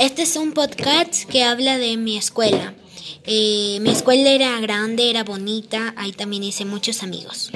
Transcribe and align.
Este 0.00 0.22
es 0.22 0.34
un 0.34 0.52
podcast 0.52 1.24
que 1.26 1.44
habla 1.44 1.78
de 1.78 1.96
mi 1.96 2.16
escuela. 2.16 2.74
Eh, 3.24 3.78
mi 3.80 3.90
escuela 3.90 4.30
era 4.30 4.58
grande, 4.60 5.10
era 5.10 5.22
bonita, 5.22 5.94
ahí 5.96 6.10
también 6.10 6.42
hice 6.42 6.64
muchos 6.64 7.04
amigos. 7.04 7.52